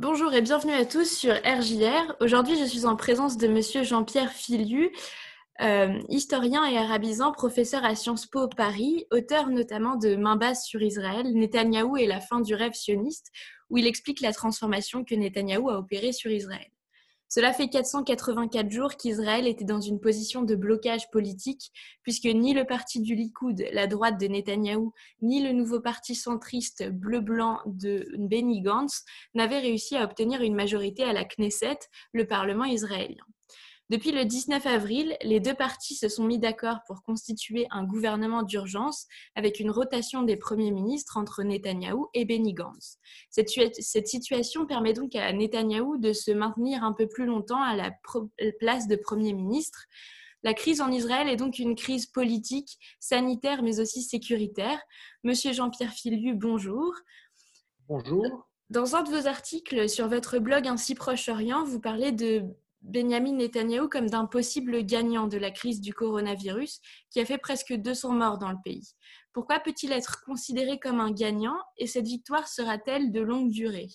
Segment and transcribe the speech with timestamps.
[0.00, 2.14] Bonjour et bienvenue à tous sur RJR.
[2.20, 4.92] Aujourd'hui, je suis en présence de monsieur Jean-Pierre Filiu,
[5.60, 10.80] euh, historien et arabisant, professeur à Sciences Po Paris, auteur notamment de Main basse sur
[10.82, 13.32] Israël, Netanyahou et la fin du rêve sioniste,
[13.70, 16.70] où il explique la transformation que Netanyahou a opérée sur Israël.
[17.28, 21.70] Cela fait 484 jours qu'Israël était dans une position de blocage politique,
[22.02, 26.88] puisque ni le parti du Likoud, la droite de Netanyahou, ni le nouveau parti centriste
[26.88, 31.78] bleu-blanc de Benny Gantz n'avaient réussi à obtenir une majorité à la Knesset,
[32.12, 33.24] le Parlement israélien.
[33.90, 38.42] Depuis le 19 avril, les deux partis se sont mis d'accord pour constituer un gouvernement
[38.42, 42.98] d'urgence avec une rotation des premiers ministres entre Netanyahou et Benny Gantz.
[43.30, 43.48] Cette,
[44.06, 47.90] situation permet donc à Netanyahou de se maintenir un peu plus longtemps à la
[48.60, 49.86] place de premier ministre.
[50.42, 54.80] La crise en Israël est donc une crise politique, sanitaire, mais aussi sécuritaire.
[55.24, 56.92] Monsieur Jean-Pierre Filiu, bonjour.
[57.88, 58.46] Bonjour.
[58.68, 62.44] Dans un de vos articles sur votre blog Ainsi Proche-Orient, vous parlez de
[62.82, 67.74] Benjamin Netanyahu comme d'un possible gagnant de la crise du coronavirus qui a fait presque
[67.74, 68.94] 200 morts dans le pays.
[69.32, 73.88] Pourquoi peut-il être considéré comme un gagnant et cette victoire sera-t-elle de longue durée?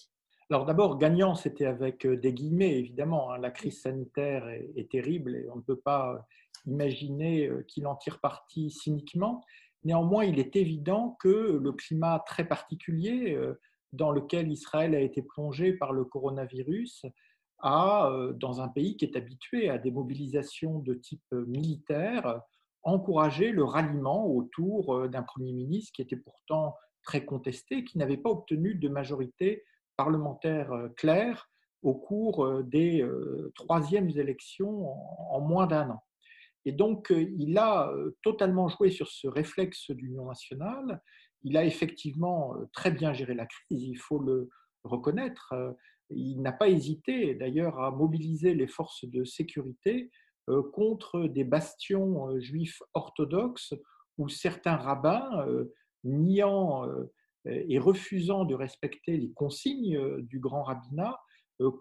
[0.49, 3.31] Alors d'abord, gagnant, c'était avec euh, des guillemets, évidemment.
[3.31, 3.39] Hein.
[3.39, 6.19] La crise sanitaire est, terrible et on ne peut pas euh,
[6.67, 9.43] imaginer euh, qu'il en tire parti cyniquement.
[9.83, 13.37] Néanmoins, il est évident que le climat très particulier
[13.91, 17.05] dans lequel Israël a été plongé par le coronavirus
[17.63, 22.41] dans un pays qui est habitué à des mobilisations de type militaire,
[22.83, 28.29] encourager le ralliement autour d'un Premier ministre qui était pourtant très contesté, qui n'avait pas
[28.29, 29.63] obtenu de majorité
[29.95, 31.49] parlementaire claire
[31.81, 33.07] au cours des
[33.55, 34.93] troisièmes élections
[35.31, 36.03] en moins d'un an.
[36.65, 41.01] Et donc, il a totalement joué sur ce réflexe d'union nationale.
[41.43, 44.49] Il a effectivement très bien géré la crise, il faut le
[44.83, 45.53] reconnaître.
[46.09, 50.11] Il n'a pas hésité d'ailleurs à mobiliser les forces de sécurité
[50.49, 53.73] euh, contre des bastions euh, juifs orthodoxes
[54.17, 55.73] où certains rabbins, euh,
[56.03, 56.85] niant
[57.45, 61.17] et refusant de respecter les consignes du grand rabbinat,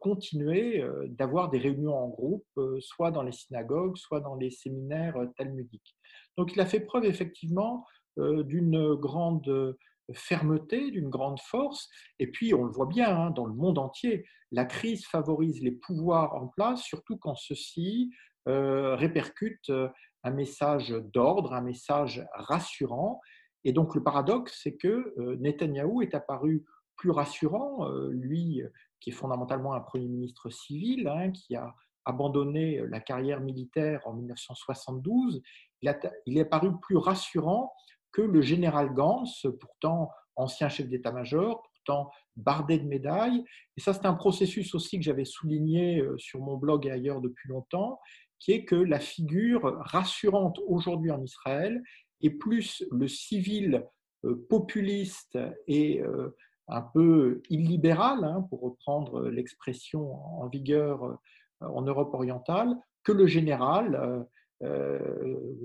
[0.01, 2.47] continuaient d'avoir des réunions en groupe,
[2.79, 5.97] soit dans les synagogues, soit dans les séminaires talmudiques.
[6.37, 7.85] Donc il a fait preuve effectivement
[8.17, 9.77] d'une grande
[10.15, 11.89] fermeté, d'une grande force.
[12.19, 15.73] Et puis, on le voit bien hein, dans le monde entier, la crise favorise les
[15.73, 18.11] pouvoirs en place, surtout quand ceux-ci
[18.49, 19.89] euh, répercutent euh,
[20.25, 23.21] un message d'ordre, un message rassurant.
[23.65, 26.65] Et donc, le paradoxe, c'est que euh, Netanyahou est apparu
[26.97, 28.63] plus rassurant, lui
[29.01, 31.75] qui est fondamentalement un Premier ministre civil, hein, qui a
[32.05, 35.43] abandonné la carrière militaire en 1972,
[35.81, 37.73] il, il est apparu plus rassurant
[38.13, 43.45] que le général Gantz, pourtant ancien chef d'état-major, pourtant bardé de médailles.
[43.77, 47.21] Et ça, c'est un processus aussi que j'avais souligné euh, sur mon blog et ailleurs
[47.21, 48.01] depuis longtemps,
[48.39, 51.83] qui est que la figure rassurante aujourd'hui en Israël
[52.23, 53.87] est plus le civil
[54.25, 56.35] euh, populiste et euh,
[56.69, 61.19] un peu illibéral, hein, pour reprendre l'expression en vigueur
[61.61, 64.27] en Europe orientale, que le général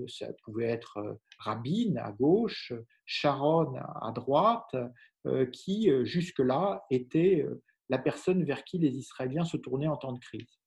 [0.08, 2.72] ça pouvait être euh, Rabin à gauche,
[3.04, 4.76] Sharon à droite,
[5.26, 7.46] euh, qui jusque-là était
[7.88, 10.58] la personne vers qui les Israéliens se tournaient en temps de crise.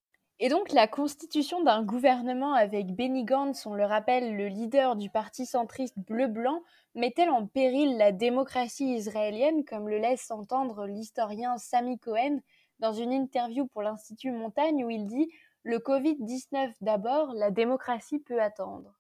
[0.44, 5.10] Et donc la constitution d'un gouvernement avec Benny Gantz, on le rappelle, le leader du
[5.12, 6.64] parti centriste bleu-blanc,
[6.96, 12.40] met-elle en péril la démocratie israélienne, comme le laisse entendre l'historien Sami Cohen
[12.80, 15.30] dans une interview pour l'Institut Montagne où il dit
[15.64, 18.94] le Covid-19 d'abord, la démocratie peut attendre.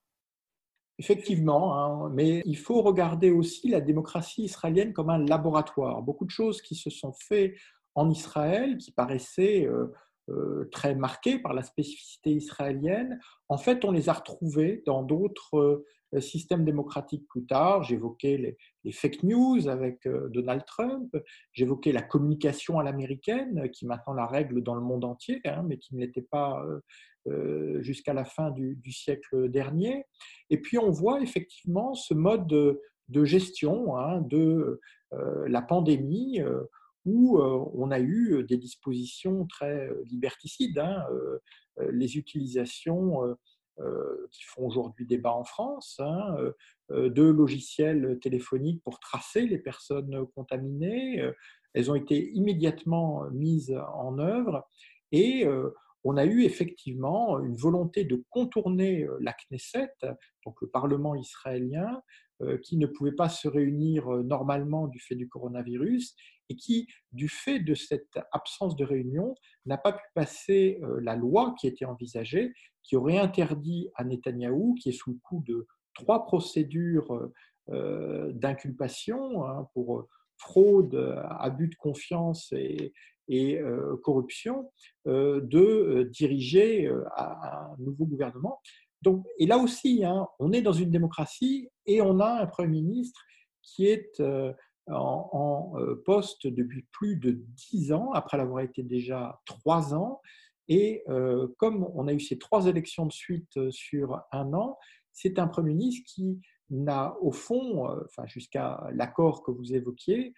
[0.97, 6.01] Effectivement, hein, mais il faut regarder aussi la démocratie israélienne comme un laboratoire.
[6.03, 7.55] Beaucoup de choses qui se sont faites
[7.95, 9.91] en Israël, qui paraissaient euh,
[10.29, 15.83] euh, très marquées par la spécificité israélienne, en fait, on les a retrouvées dans d'autres
[16.13, 17.83] euh, systèmes démocratiques plus tard.
[17.83, 21.15] J'évoquais les, fake news avec Donald Trump,
[21.53, 25.63] j'évoquais la communication à l'américaine, qui est maintenant la règle dans le monde entier, hein,
[25.67, 26.65] mais qui ne l'était pas
[27.79, 30.05] jusqu'à la fin du, siècle dernier.
[30.49, 34.79] Et puis on voit effectivement ce mode de, gestion hein, de
[35.11, 36.41] la pandémie
[37.05, 40.79] où on a eu des dispositions très liberticides.
[40.79, 41.05] Hein,
[41.91, 43.37] les utilisations
[44.31, 46.35] qui font aujourd'hui débat en France, hein,
[46.89, 51.23] de logiciels téléphoniques pour tracer les personnes contaminées.
[51.73, 54.67] Elles ont été immédiatement mises en œuvre
[55.11, 55.47] et
[56.03, 59.93] on a eu effectivement une volonté de contourner la Knesset,
[60.45, 62.01] donc le Parlement israélien,
[62.63, 66.15] qui ne pouvaient pas se réunir normalement du fait du coronavirus
[66.49, 69.35] et qui, du fait de cette absence de réunion,
[69.65, 72.53] n'a pas pu passer la loi qui était envisagée,
[72.83, 77.29] qui aurait interdit à Netanyahou, qui est sous le coup de trois procédures
[77.67, 80.07] d'inculpation hein, pour
[80.37, 80.95] fraude,
[81.39, 82.93] abus de confiance et,
[84.03, 84.71] corruption,
[85.05, 88.59] de diriger un nouveau gouvernement.
[89.01, 92.81] Donc, et là aussi, hein, on est dans une démocratie et on a un Premier
[92.81, 93.21] ministre
[93.61, 94.53] qui est euh,
[94.87, 100.21] en, euh, poste depuis plus de dix ans, après l'avoir été déjà trois ans.
[100.67, 104.77] Et euh, comme on a eu ces trois élections de suite sur un an,
[105.11, 106.39] c'est un Premier ministre qui
[106.69, 110.33] n'a au fond, enfin, jusqu'à l'accord que vous évoquiez,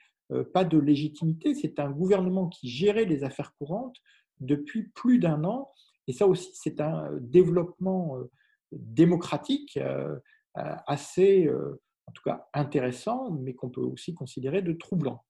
[0.51, 1.53] pas de légitimité.
[1.53, 3.97] C'est un gouvernement qui gérait les affaires courantes
[4.39, 5.71] depuis plus d'un an.
[6.07, 8.17] Et ça aussi, c'est un développement
[8.71, 9.77] démocratique
[10.55, 15.23] assez, euh, en tout cas intéressant, mais qu'on peut aussi considérer de troublant.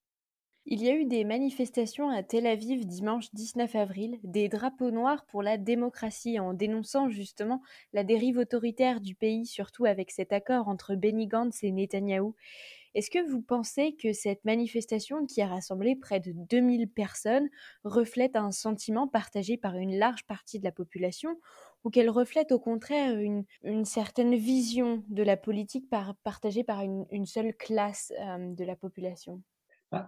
[0.66, 5.26] Il y a eu des manifestations à Tel Aviv dimanche 19 avril, des drapeaux noirs
[5.26, 7.62] pour la démocratie en dénonçant justement
[7.92, 12.34] la dérive autoritaire du pays, surtout avec cet accord entre Benny Gantz et Netanyahou.
[12.96, 17.50] Est-ce que vous pensez que cette manifestation qui a rassemblé près de 2000 personnes
[17.84, 21.40] reflète un sentiment partagé par une large partie de la population
[21.84, 23.46] ou qu'elle reflète au contraire une,
[23.86, 25.90] certaine vision de la politique
[26.24, 29.42] partagée par une, seule classe euh, de la population?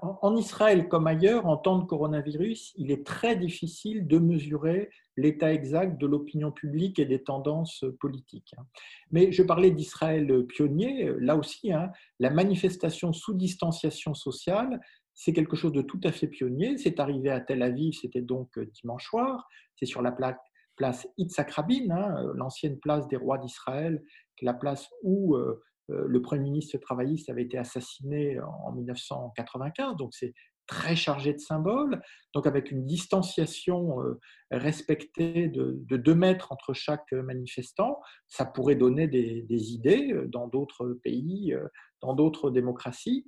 [0.01, 5.53] En Israël comme ailleurs, en temps de coronavirus, il est très difficile de mesurer l'état
[5.53, 8.53] exact de l'opinion publique et des tendances politiques.
[8.57, 8.65] Hein.
[9.11, 14.79] Mais je parlais d'Israël pionnier, là aussi, hein, la manifestation sous distanciation sociale,
[15.13, 16.77] c'est quelque chose de tout à fait pionnier.
[16.77, 21.89] C'est arrivé à Tel Aviv, c'était donc dimanche soir, c'est sur la place Yitzhak Rabin,
[21.89, 24.03] hein, l'ancienne place des rois d'Israël,
[24.41, 30.13] la place où euh, euh, le Premier ministre travailliste avait été assassiné en 1995, donc
[30.13, 30.33] c'est
[30.67, 32.01] très chargé de symboles,
[32.33, 34.19] donc avec une distanciation euh,
[34.51, 40.47] respectée de, de, deux mètres entre chaque manifestant, ça pourrait donner des, idées euh, dans
[40.47, 41.55] d'autres pays,
[42.01, 43.25] dans d'autres démocraties.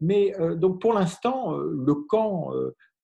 [0.00, 2.52] Mais donc pour l'instant, le camp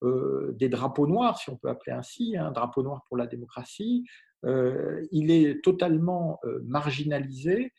[0.02, 4.06] des drapeaux noirs, si on peut appeler ainsi, un drapeau noir pour la démocratie,
[4.43, 7.70] il est totalement marginalisé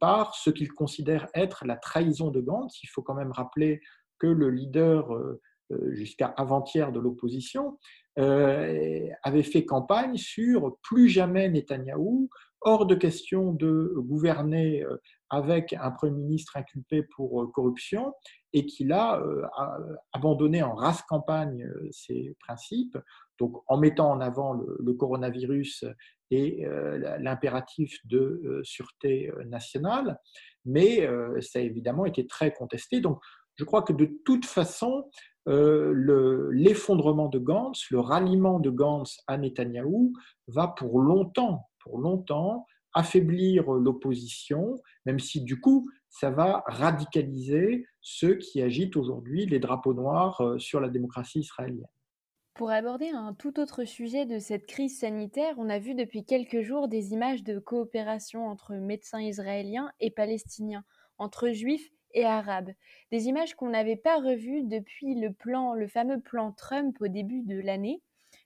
[0.00, 2.82] par ce qu'il considère être la trahison de Gantz.
[2.82, 3.80] Il faut quand même rappeler
[4.18, 5.40] que le leader, euh,
[5.72, 7.78] euh, jusqu'à avant-hier de l'opposition,
[8.18, 12.30] euh, avait fait campagne sur plus jamais Netanyahou,
[12.62, 14.84] hors de question de gouverner
[15.30, 18.12] avec un Premier ministre inculpé pour corruption,
[18.52, 19.22] et qu'il a
[20.12, 22.98] abandonné en race campagne ses principes,
[23.38, 25.84] donc en mettant en avant le coronavirus
[26.30, 30.18] et euh, l'impératif de euh, sûreté euh, nationale,
[30.64, 31.08] mais
[31.40, 33.00] ça a évidemment été très contesté.
[33.00, 33.20] Donc
[33.54, 35.08] je crois que de toute façon,
[35.46, 40.12] l'effondrement de Gantz, le ralliement de Gantz à Netanyahou
[40.48, 44.74] va pour longtemps, pour longtemps affaiblir l'opposition,
[45.04, 50.80] même si du coup, ça va radicaliser ceux qui agitent aujourd'hui les drapeaux noirs sur
[50.80, 51.86] la démocratie israélienne.
[52.56, 56.62] Pour aborder un tout autre sujet de cette crise sanitaire, on a vu depuis quelques
[56.62, 60.82] jours des images de coopération entre médecins israéliens et palestiniens,
[61.18, 62.70] entre juifs et arabes.
[63.12, 67.60] Des images qu'on n'avait pas revues depuis le plan, fameux plan Trump au début de
[67.60, 68.00] l'année.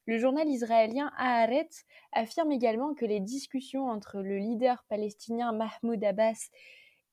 [0.06, 6.50] Le journal israélien Haaretz affirme également que les discussions entre le leader palestinien Mahmoud Abbas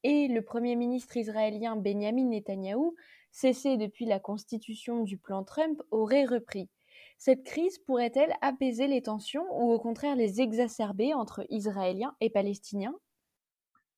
[0.02, 2.96] et le premier ministre israélien Benjamin Netanyahou,
[3.30, 6.72] cessées depuis la constitution du plan Trump, auraient repris.
[7.18, 12.96] Cette crise pourrait-elle apaiser les tensions ou au contraire les exacerber entre Israéliens et Palestiniens?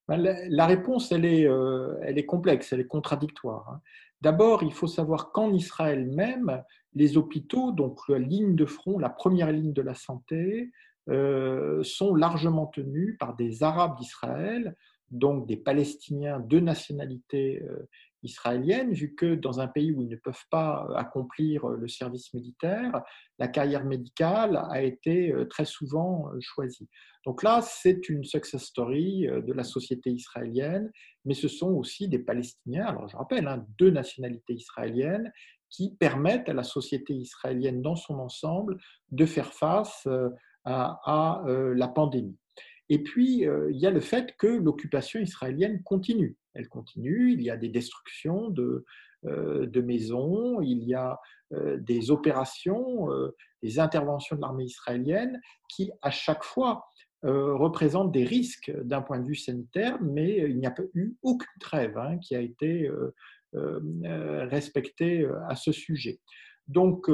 [0.08, 0.18] Ben,
[0.50, 3.70] la réponse, elle est, euh, elle est complexe, elle est contradictoire.
[3.70, 3.82] Hein.
[4.22, 9.10] D'abord, il faut savoir qu'en Israël même, les hôpitaux, donc la ligne de front, la
[9.10, 10.72] première ligne de la santé,
[11.10, 14.76] euh, sont largement tenus par des Arabes d'Israël,
[15.12, 17.88] donc des Palestiniens de nationalité euh,
[18.24, 21.88] israélienne, vu que dans un pays où ils ne peuvent pas euh, accomplir euh, le
[21.88, 23.02] service militaire,
[23.38, 26.88] la carrière médicale a été euh, très souvent choisie.
[27.26, 30.92] Donc là, c'est une success story de la société israélienne,
[31.26, 35.32] mais ce sont aussi des Palestiniens, alors je rappelle, hein, deux nationalités israéliennes,
[35.70, 38.80] qui permettent à la société israélienne dans son ensemble
[39.12, 40.08] de faire face
[40.64, 42.38] à, la pandémie.
[42.90, 47.34] Et puis, il y a le fait que l'occupation israélienne continue elle continue.
[47.34, 48.86] Il y a des destructions de,
[49.26, 51.20] euh, maisons, il y a
[51.54, 56.86] euh, des opérations, euh, des interventions de l'armée israélienne qui, à chaque fois,
[57.22, 61.98] représentent des risques d'un point de vue sanitaire, mais il n'y a eu aucune trêve
[61.98, 62.90] hein, qui a été
[63.54, 66.22] respectée à ce sujet.
[66.70, 67.12] Donc,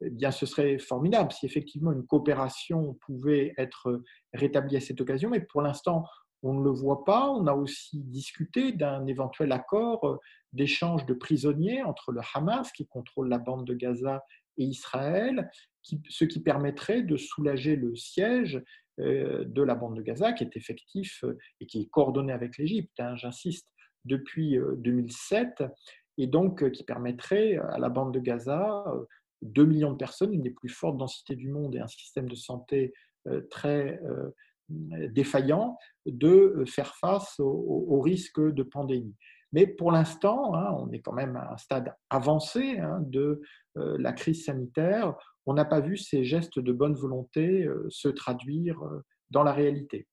[0.00, 4.02] eh bien, ce serait formidable si effectivement une coopération pouvait être
[4.32, 6.04] rétablie à cette occasion, mais pour l'instant,
[6.42, 7.28] on ne le voit pas.
[7.30, 10.20] On a aussi discuté d'un éventuel accord
[10.52, 14.22] d'échange de prisonniers entre le Hamas, qui contrôle la bande de Gaza,
[14.56, 15.50] et Israël,
[15.82, 18.62] ce qui permettrait de soulager le siège
[18.98, 21.24] de la bande de Gaza, qui est effectif
[21.60, 23.68] et qui est coordonné avec l'Égypte, hein, j'insiste,
[24.04, 25.64] depuis 2007,
[26.18, 28.84] et donc qui permettrait à la bande de Gaza
[29.42, 32.34] 2 millions de personnes, une des plus fortes densités du monde et un système de
[32.34, 32.92] santé
[33.26, 34.30] euh, très euh,
[35.10, 39.16] défaillant, de euh, faire face au, risque de pandémie.
[39.52, 43.40] Mais pour l'instant, hein, on est quand même à un stade avancé hein, de
[43.76, 45.14] la crise sanitaire.
[45.46, 48.78] On n'a pas vu ces gestes de bonne volonté se traduire
[49.30, 50.06] dans la réalité.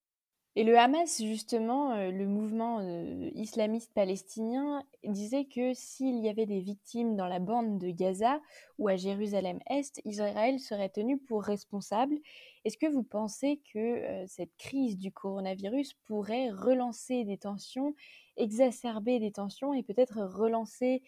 [0.58, 6.46] Et le Hamas, justement, euh, le mouvement euh, islamiste palestinien, disait que s'il y avait
[6.46, 8.40] des victimes dans la bande de Gaza
[8.78, 12.16] ou à Jérusalem-Est, Israël serait tenu pour responsable.
[12.64, 17.94] Est-ce que vous pensez que euh, cette crise du coronavirus pourrait relancer des tensions,
[18.38, 21.04] exacerber des tensions et peut-être relancer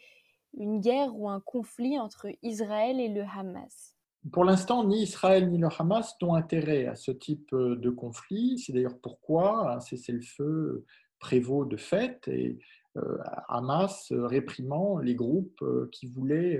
[0.56, 3.97] une guerre ou un conflit entre Israël et le Hamas?
[4.32, 8.60] Pour l'instant, ni Israël ni le Hamas n'ont intérêt à ce type euh, de conflit.
[8.60, 10.86] C'est d'ailleurs pourquoi un cessez-le-feu
[11.20, 12.60] prévaut de fait et
[12.98, 13.18] euh,
[13.48, 16.60] Hamas réprimant les groupes euh, qui voulaient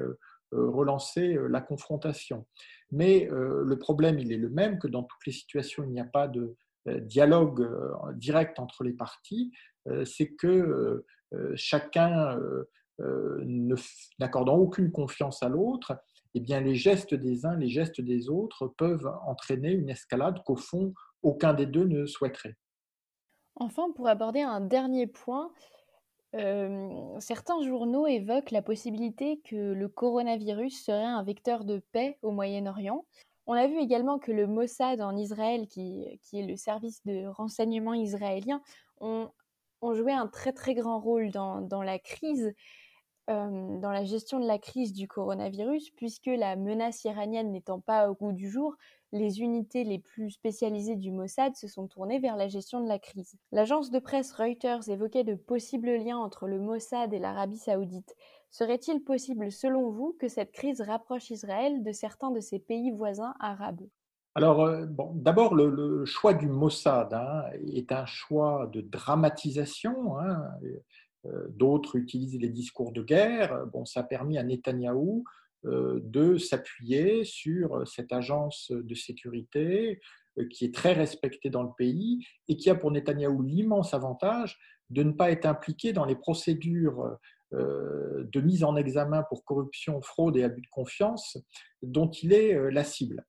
[0.54, 2.46] relancer la confrontation.
[2.90, 6.06] Mais le problème, il est le même que dans toutes les situations, il n'y a
[6.06, 6.56] pas de
[7.02, 7.70] dialogue
[8.14, 9.52] direct entre les parties.
[10.06, 11.04] C'est que
[11.56, 12.40] chacun
[14.20, 15.98] n'accordant aucune confiance à l'autre,
[16.34, 20.56] eh bien, les gestes des uns, les gestes des autres peuvent entraîner une escalade qu'au
[20.56, 20.94] fond,
[21.24, 22.56] aucun des deux ne souhaiterait.
[23.56, 25.52] Enfin, pour aborder un dernier point,
[26.36, 32.32] euh, certains journaux évoquent la possibilité que le coronavirus serait un vecteur de paix au
[32.32, 33.06] Moyen-Orient.
[33.48, 37.94] On a vu également que le Mossad en Israël, qui, est le service de renseignement
[37.94, 38.62] israélien,
[39.00, 39.32] ont,
[39.82, 42.54] joué un très très grand rôle dans la crise
[43.30, 48.10] euh, dans la gestion de la crise du coronavirus, puisque la menace iranienne n'étant pas
[48.10, 48.76] au goût du jour,
[49.12, 53.00] les unités les plus spécialisées du Mossad se sont tournées vers la gestion de la
[53.00, 53.36] crise.
[53.52, 58.16] L'agence de presse Reuters évoquait de possibles liens entre le Mossad et l'Arabie saoudite.
[58.50, 63.34] Serait-il possible, selon vous, que cette crise rapproche Israël de certains de ses pays voisins
[63.40, 63.86] arabes?
[64.36, 67.44] Alors, euh, bon, d'abord, le, choix du Mossad hein,
[67.74, 70.18] est un choix de dramatisation.
[70.20, 70.44] Hein,
[71.50, 73.66] d'autres utilisent les discours de guerre.
[73.74, 75.24] Bon, ça a permis à Netanyahou
[75.66, 80.00] euh, de s'appuyer sur cette agence de sécurité
[80.38, 84.58] euh, qui est très respectée dans le pays et qui a pour Netanyahou l'immense avantage
[84.90, 87.18] de ne pas être impliqué dans les procédures
[87.52, 91.38] de mise en examen pour corruption, fraude et abus de confiance
[91.82, 93.26] dont il est la cible.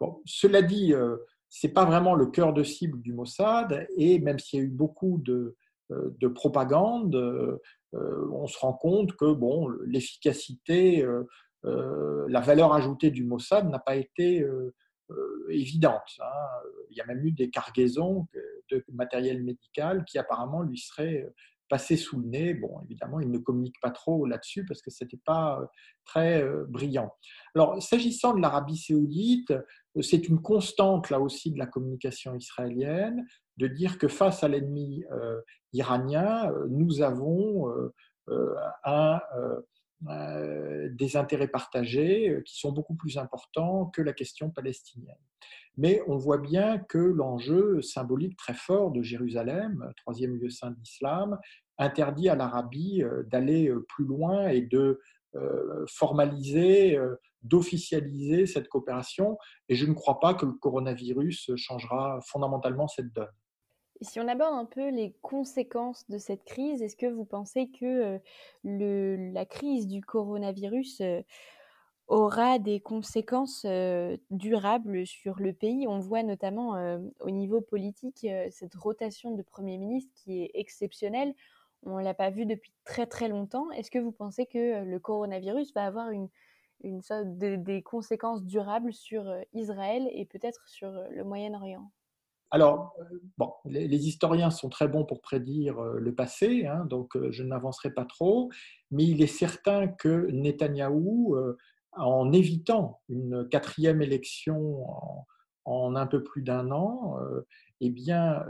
[0.00, 0.92] Bon, cela dit,
[1.48, 4.64] ce n'est pas vraiment le cœur de cible du Mossad et même s'il y a
[4.64, 5.56] eu beaucoup de, euh,
[5.90, 7.14] de propagande,
[7.94, 13.78] euh, on se rend compte que bon, l'efficacité, euh, la valeur ajoutée du Mossad n'a
[13.78, 14.46] pas été
[15.48, 16.16] évidente.
[16.20, 16.68] Hein.
[16.90, 18.28] Il y a même eu des cargaisons
[18.70, 21.28] de matériel médical qui apparemment lui seraient
[21.70, 22.54] passées sous le nez.
[22.54, 25.58] Bon, évidemment, il ne communique pas trop là-dessus parce que ce n'était pas
[26.04, 27.10] très brillant.
[27.54, 29.54] Alors, s'agissant de l'Arabie saoudite,
[30.02, 33.24] c'est une constante là aussi de la communication israélienne
[33.60, 35.40] de dire que face à l'ennemi euh,
[35.72, 37.70] iranien, euh, nous avons
[38.28, 39.68] euh,
[40.92, 45.18] des intérêts partagés qui sont beaucoup plus importants que la question palestinienne.
[45.76, 51.38] Mais on voit bien que l'enjeu symbolique très fort de Jérusalem, troisième lieu saint d'islam,
[51.78, 55.00] interdit à l'Arabie d'aller plus loin et de
[55.88, 56.98] formaliser,
[57.42, 59.38] d'officialiser cette coopération.
[59.68, 63.28] Et je ne crois pas que le coronavirus changera fondamentalement cette donne
[64.02, 68.18] si on aborde un peu les conséquences de cette crise, est-ce que vous pensez que
[68.64, 71.02] la crise du coronavirus
[72.10, 73.64] aura des conséquences
[74.30, 76.74] durables sur le pays On voit notamment
[77.20, 81.34] au niveau politique cette rotation de Premier ministre qui est exceptionnelle.
[81.84, 83.70] On ne l'a pas vu depuis très très longtemps.
[83.70, 86.28] Est-ce que vous pensez que le coronavirus va avoir une,
[86.82, 91.90] des conséquences durables sur Israël et peut-être sur le Moyen-Orient?
[92.52, 92.96] Alors,
[93.38, 98.04] bon, les, historiens sont très bons pour prédire le passé, hein, donc je n'avancerai pas
[98.04, 98.50] trop,
[98.90, 101.36] mais il est certain que Netanyahou,
[101.92, 104.86] en évitant une quatrième élection
[105.64, 107.18] en un peu plus d'un an,
[107.80, 108.44] eh bien,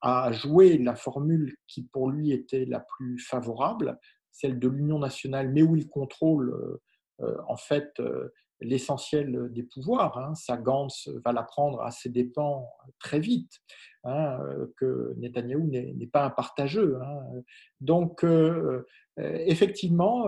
[0.00, 3.98] a joué la formule qui pour lui était la plus favorable,
[4.30, 6.80] celle de l'Union nationale, mais où il contrôle
[7.48, 8.00] en fait
[8.60, 10.16] l'essentiel des pouvoirs.
[10.18, 10.34] Hein.
[10.34, 12.68] Sa Gantz va la prendre à ses dépens
[13.00, 13.60] très vite,
[14.04, 14.38] hein,
[14.76, 16.98] que Netanyahou n'est pas un partageux.
[17.02, 17.42] Hein.
[17.80, 18.24] Donc,
[19.16, 20.26] effectivement,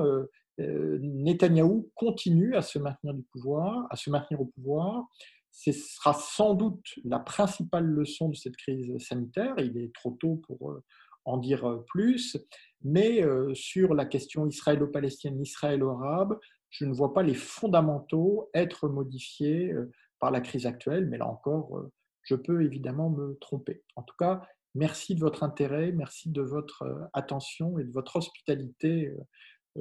[0.59, 5.07] Netanyahou continue à se maintenir du pouvoir, à se maintenir au pouvoir.
[5.51, 9.55] Ce sera sans doute la principale leçon de cette crise sanitaire.
[9.59, 10.81] Il est trop tôt pour
[11.25, 12.37] en dire plus,
[12.83, 13.23] mais
[13.55, 16.39] sur la question israélo-palestinienne, israélo-arabe,
[16.71, 19.73] je ne vois pas les fondamentaux être modifiés
[20.19, 21.85] par la crise actuelle, mais là encore,
[22.23, 23.83] je peux évidemment me tromper.
[23.97, 24.43] En tout cas,
[24.75, 29.13] merci de votre intérêt, merci de votre attention et de votre hospitalité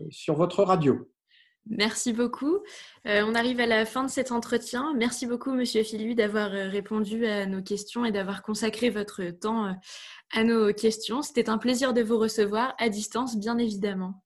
[0.09, 1.09] sur votre radio.
[1.69, 2.59] Merci beaucoup.
[3.05, 4.93] on arrive à la fin de cet entretien.
[4.97, 9.73] Merci beaucoup, Monsieur Philu, d'avoir répondu à nos questions et d'avoir consacré votre temps
[10.31, 11.21] à nos questions.
[11.21, 14.21] C'était un plaisir de vous recevoir à distance, bien évidemment.